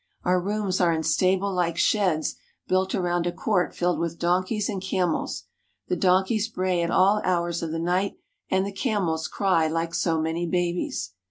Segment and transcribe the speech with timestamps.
[0.23, 2.33] Our rooms are in stablelike sheds
[2.67, 5.43] built around a court filled with donkeys and camels.
[5.89, 8.17] The donkeys bray at all hours of the night,
[8.49, 11.11] and the camels cry like so many babies.